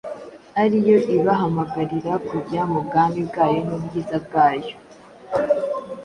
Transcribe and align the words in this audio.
ari 0.61 0.77
yo 0.89 0.97
ibahamagarira 1.15 2.13
kujya 2.29 2.61
mu 2.71 2.79
bwami 2.87 3.19
bwayo 3.29 3.59
n’ubwiza 3.67 4.15
bwayo.” 4.25 4.73